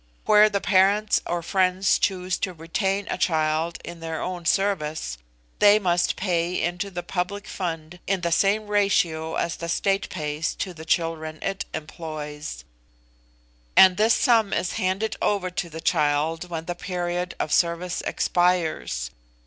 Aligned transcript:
Where 0.25 0.49
the 0.49 0.59
parents 0.61 1.21
or 1.27 1.43
friends 1.43 1.99
choose 1.99 2.35
to 2.39 2.53
retain 2.53 3.05
a 3.07 3.19
child 3.19 3.77
in 3.85 3.99
their 3.99 4.19
own 4.19 4.45
service, 4.47 5.19
they 5.59 5.77
must 5.77 6.15
pay 6.15 6.59
into 6.59 6.89
the 6.89 7.03
public 7.03 7.45
fund 7.45 7.99
in 8.07 8.21
the 8.21 8.31
same 8.31 8.65
ratio 8.65 9.35
as 9.35 9.57
the 9.57 9.69
state 9.69 10.09
pays 10.09 10.55
to 10.55 10.73
the 10.73 10.85
children 10.85 11.37
it 11.43 11.65
employs; 11.71 12.63
and 13.77 13.95
this 13.95 14.15
sum 14.15 14.53
is 14.53 14.73
handed 14.81 15.17
over 15.21 15.51
to 15.51 15.69
the 15.69 15.79
child 15.81 16.49
when 16.49 16.65
the 16.65 16.73
period 16.73 17.35
of 17.39 17.53
service 17.53 18.01
expires. 18.07 19.11